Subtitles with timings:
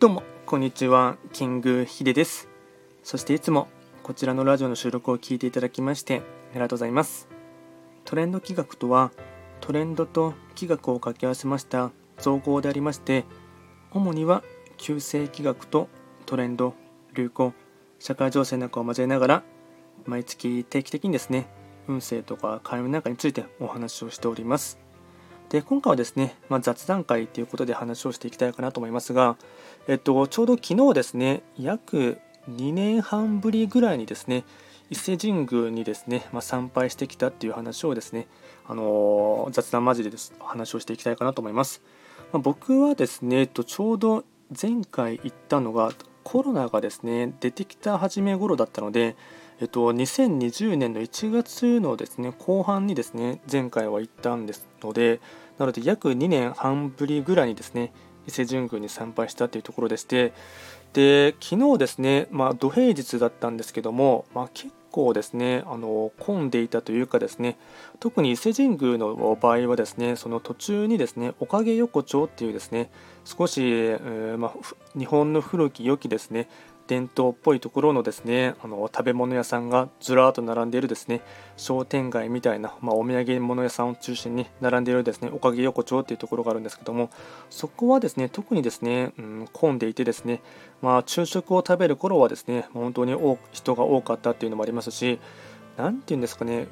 [0.00, 2.48] どうもこんにちはキングヒデです。
[3.02, 3.68] そしていつも
[4.02, 6.22] こちらのラジオの収録を聞いていただきまして
[6.52, 7.28] ありがとうございます。
[8.06, 9.12] トレンド企画とは
[9.60, 13.26] トレンドと企画を掛け合わせました造語でありまして
[13.92, 14.42] 主には
[14.78, 15.90] 旧世企画と
[16.24, 16.72] トレンド
[17.12, 17.52] 流行
[17.98, 19.42] 社会情勢なんかを交えながら
[20.06, 21.46] 毎月定期的にですね
[21.88, 24.78] 運勢とか開運なんかについてお話をしております。
[25.50, 29.36] で今回はですね、まあ、雑談会ということで話をしていきたいかなと思いますが、
[29.88, 32.18] えっと、ちょうど昨日ですね約
[32.48, 34.44] 2年半ぶりぐらいにですね
[34.90, 38.28] 伊勢神宮にですね、まあ、参拝してきたっていう話をですね、
[38.66, 41.82] あのー、雑談交じりです話をしていきたいかなと思います。
[42.32, 44.24] まあ、僕はですね、えっと、ちょうど
[44.60, 45.92] 前回行ったのが
[46.24, 49.16] コロナがですね出てきた初め頃だったので、
[49.60, 55.20] えっと、2020年の1月のですね後半にですね前回は行ったんですので
[55.58, 57.92] なので約2年半ぶりぐらいにですね
[58.26, 60.32] 伊勢神宮に参拝したというところでして
[60.94, 67.58] で昨日ですね、まあ、土平日だったんですけども、まあ、結構ですねあの混んでいたというかですね
[68.00, 72.90] 特に伊勢神宮の場合はですねその途中にですねおかげ横丁っていうですね
[73.24, 76.48] 少し、えー、まあ、日本の古き良きですね
[76.90, 81.20] 伝統っぽいところのですねあの食べ物屋さんがずらーっと並んでいるですね
[81.56, 87.10] 商店街みたいな、まあ、お土産物屋さんを中心に並んでいるですねおかげ横丁っていうところがあるんですけども
[87.48, 90.42] そこはですね特にですね、うん、混んでいてですね、
[90.82, 93.14] まあ、昼食を食べる頃はですね本当に
[93.52, 95.20] 人が多かったっていうのもありますし
[95.76, 96.66] 何て言うんですかね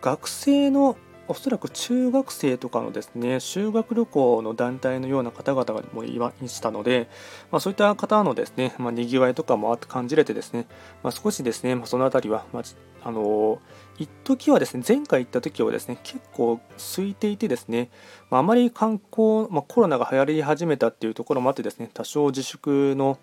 [0.00, 0.96] 学生の
[1.28, 7.08] おそらく中学生とかのですね修学旅行の団体のような方々がもいましたので、
[7.50, 10.66] まあ、そういった方のですね、まあ、にぎわいとかもあって感じれてですね、
[11.02, 12.62] まあ、少しですね、まあ、その辺りは、まあ、
[13.04, 13.60] あの
[13.98, 17.90] 一時はですね前回行った時はですね結構空いていてですね、
[18.30, 23.18] まあ、あまり観光、まあ、コロナが流行り始めたっていうところもあってですね多少自粛の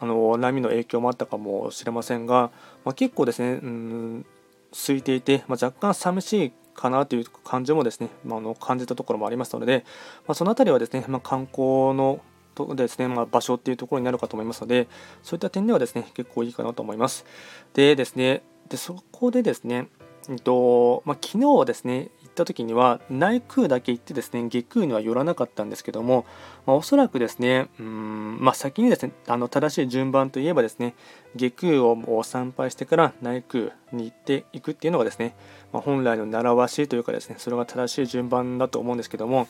[0.00, 2.50] あの波の影響もあったかもしれませんが、
[2.84, 4.26] まあ、結構ですね、うん、
[4.72, 9.84] 空いていて、まあ、若干寂しいかなという感じもですね、まあ、の感じたところもありますので、
[10.26, 12.20] まあ、その辺りはですね、まあ、観光の
[12.54, 14.88] とですね、まあ、場所っていうところになるかと思いますので、
[15.22, 17.24] そういった点ではですね、結構いいかなと思います。
[17.72, 19.88] でですね、でそこでですね、
[20.28, 26.26] えっとまあ、昨日はですね、った時には内宮だけ行ってですね下宮には寄らなかったんですけども、
[26.66, 30.94] まあ、おそらくですねうん、まあ、先にですねあの正しい順番といえばですね
[31.36, 35.34] 下宮を参拝してから内宮に行っていくっていうのがですね、
[35.72, 39.46] まあ、本来の習わしというかですねそれが正しい順番だと思うんですけども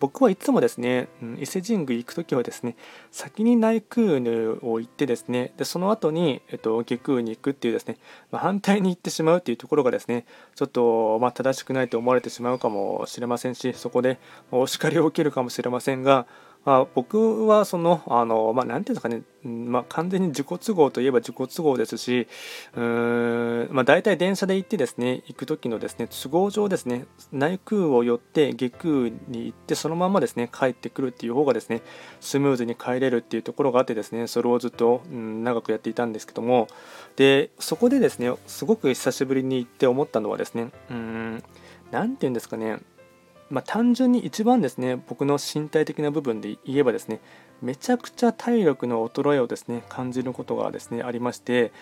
[0.00, 1.08] 僕はいつもですね、
[1.40, 2.76] 伊勢神宮行く時はですね
[3.10, 4.18] 先に内宮
[4.62, 7.98] を行ってですねでその後に、えっと、下宮に行くっていうですね、
[8.30, 14.18] まあ、反対に行ってしまうっていうところがですねちょっと、まあ、正しくないと思われてしまうかもしれませんしそこで
[14.52, 16.26] お叱りを受けるかもしれませんが
[16.64, 22.28] まあ、僕はその、あの、まあ、なんていうんですかね、まあ、完全に自己都合といえば自己都合ですし、
[22.74, 31.80] うーん、まあ、大体電車で行ってですね、行く時のですね、都合上ですね、内宮を寄って下宮に行って、そのままですね、帰ってくるっていう方がですね、
[32.20, 36.68] スムーズに帰れるっていうところがあってですね、それをずっと、うん、長くやっていたんですけども、
[37.16, 41.42] で、そこでですね、すごく久しぶりに行って思ったのはですね、うん、
[41.90, 42.78] なんていうんですかね、
[43.50, 47.20] まあ、単純に一番ですね僕の身体的な部分で言えばですね
[47.62, 51.72] めちゃくちゃ体力の衰えをですね感じることがですねありまして、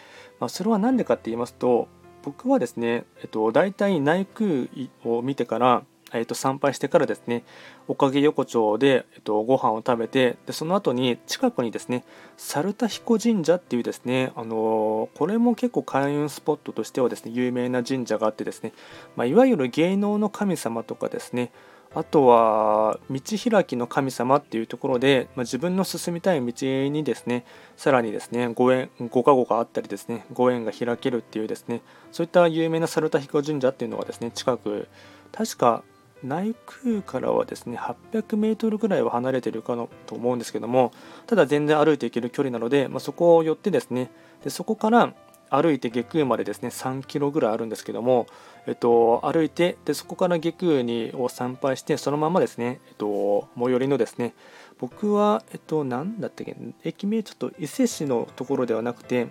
[0.41, 1.89] まあ、それは何でかって言いますと
[2.23, 4.69] 僕はですね、えっと、大体内宮
[5.05, 5.85] を見てから
[6.19, 7.45] えー、と参拝してからですね
[7.89, 12.05] おかげ横丁で、えー、とご飯を食べてでその後に近くにですね
[12.37, 18.73] 猿田彦神社っていうですね、あのー、これも結構開運スポットとしてはですね有名な神社があってですね、
[19.17, 21.51] まあ、いわゆる芸能の神様とかですね
[21.95, 27.47] あとは道開きの神様っていうところで、まあ、自分の進みたい道にですね
[27.79, 31.81] さらにですねご縁ご加護があったりですねご縁が開けるっていうですね
[32.13, 34.89] そういった有名な猿田彦神社っていうのがですね近く
[35.33, 35.85] 確か
[36.25, 36.55] 内
[36.85, 40.93] 宮からはですね800メートルぐらいは離れているかなと思うんですけども
[41.27, 44.11] ただ全然歩いていける距離なので、まあ、そこを寄ってですね
[44.43, 45.15] でそこから
[45.51, 48.27] 歩いて下宮までですね3キロぐらいあるんですけども、
[48.67, 54.35] えっと、歩いてでそこから下宮にを参拝してそのままですね、えっと、最寄りのですね
[54.79, 59.29] 僕は、えっと、何だったっけ駅名ちょっと伊勢市のところではなくて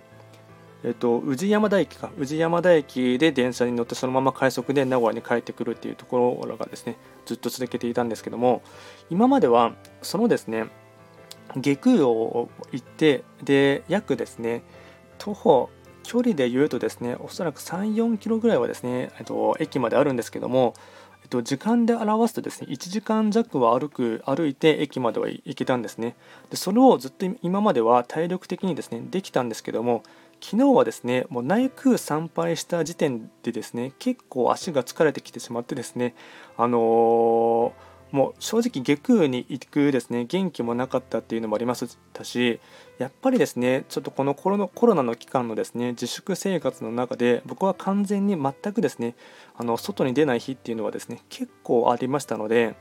[0.84, 2.10] えっと、宇治山田駅か。
[2.18, 8.62] 宇治山田駅で電車に乗ってそのまま快速で名古屋に帰ってくるっていうところがですねずっと続けていたんですけども
[9.10, 10.66] 今まではそのですね
[11.56, 14.62] 下空を行ってで約ですね
[15.18, 15.70] 徒歩
[16.02, 20.74] 距離で言うとですねおそらく3、4キロぐらいはですね、えっと、駅まであるんですけども
[21.26, 26.14] えっと、時間で表すとですね1時間弱は歩く歩いて駅までは行けたんですね。
[26.50, 30.04] でそれをずっと今までは体力的にですねできたんですけども
[30.40, 36.14] 昨日はですねもう内宮参拝した時点でですね結構足が疲れてきてしまってですね
[36.56, 42.60] あのーもう正直下空に行くですね元気もなかったっていうのもありましたし
[42.98, 49.16] やっぱりですねちょっとこのコロコロナの期間のですね自粛生活の中で僕は完全に全くですね
[49.56, 52.74] あの外に出ない日っていうのはですね結構ありましたので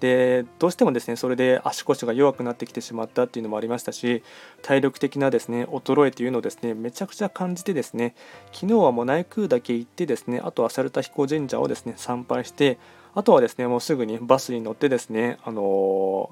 [0.00, 4.22] でどうしてもですねそれで足腰が弱くなってきてしまったっていうのもありましたし
[4.62, 8.14] 体力的なですね衰えというのをですねめちゃくちゃ感じてですね
[8.52, 12.78] 昨日はもう内宮だけ行ってですねあとは猿田彦神社をですね参拝して
[13.14, 16.30] あとはですねもうすぐにバスに乗ってですねあの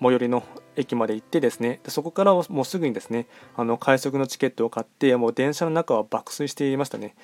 [0.00, 0.42] 最寄りの
[0.76, 3.26] 駅まで行ってですねでそこからもうすぐにですね
[3.56, 7.14] あの快速のチケットを買ってもう電車の中は爆睡していましたね。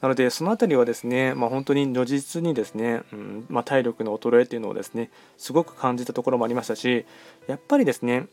[0.00, 7.06] なのでその辺りはですね、まあ、本当に如実にですね、うんまあ、体力の衰えっていうのをですねすごく感じたところもありましたし
[7.46, 8.26] やっぱりですね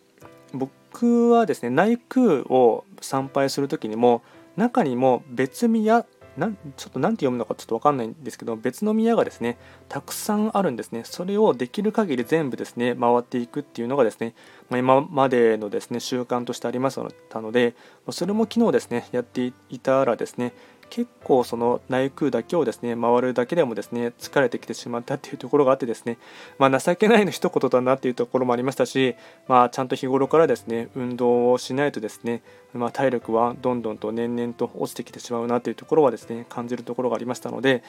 [0.54, 4.24] 僕はですね内宮を参拝する時にも
[4.56, 6.06] 中にも別宮
[6.40, 9.58] なんちょっと何て読むのかちょっと分かんないんですけど別の宮がですね
[9.90, 11.04] たくさんあるんですね。
[11.04, 14.34] それをできる限り全部ですね回っていくっていうのがですね、
[14.70, 17.00] ま、今までのですね習慣としてありまし
[17.30, 17.76] たので
[18.10, 20.54] それも昨日ですねやっていたらですね
[20.90, 26.18] 結構その内宮だけをですね回るだけでもですね疲れてきてしまったっていうところがあってですね、
[26.58, 29.16] まあ、情けないの一言だなっていうところもありましたし、
[29.48, 32.42] まあ、ちゃんと日頃からですね運動をしないとですね、
[32.74, 37.84] まあ、体力はどんどんと年々と落ちてきてしまうなというところはですね感じるところがありましたので、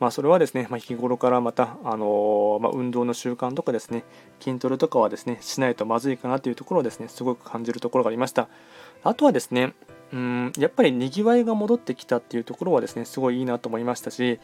[0.00, 4.04] まあ、それはですね、ま日頃からまた、あのま運動の習慣とかですね
[4.40, 8.48] 筋トレとかはですねしないとまずいかなというところをですねすごく感じるところがありました。
[9.04, 9.74] あとはですね
[10.12, 14.38] うんやっぱりにぎわいが戻ってきたっていうところはですねすごいいいなと思いましたし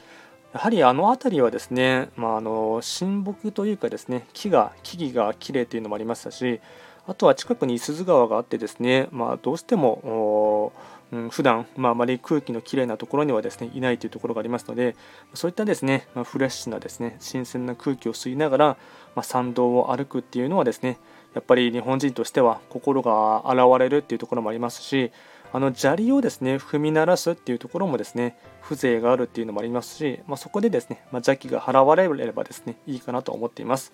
[0.53, 6.61] やはりあの辺りはですね、まあ、あの親睦というかですね木が木々が綺麗というのもありましたし
[7.07, 10.73] あとは近くに五十鈴川があってですね、まあ、どうしても
[11.13, 14.97] うん、普段、まあ、あまり空気のきれいなところにはですねいないというところがありますので
[15.35, 18.67] そういったですね、まあ、フレッシュなですね新鮮な空気を吸いながら、
[19.15, 20.99] まあ、参道を歩くっていうのはですね
[21.35, 25.13] やっぱり日本人としては心が洗われるっていうところもありますし
[25.53, 33.93] あの砂利をですね踏み鳴らすっていうところもですね風情があるっていうのもありますし、まあ、そこでですね、まあ、邪気が払われればですねいいかなと思っています。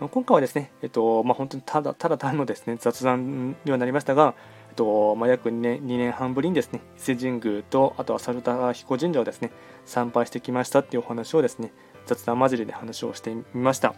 [0.00, 4.34] 今回はですね、えっとまあ、本当にただただ単のですね雑談にはなりましたが、
[4.70, 9.52] えっとまあ、約2年 ,2 年半ぶりにですね伊勢神宮とあとは猿田彦神社をですね
[9.84, 11.72] 参拝してきましたっていうお話をですね
[12.06, 13.94] 雑談交じりで話をしてみました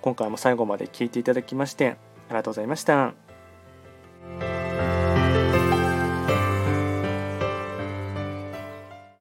[0.00, 1.96] 今回も最後まで聞いていただきまして
[2.28, 3.25] ありがとうございました。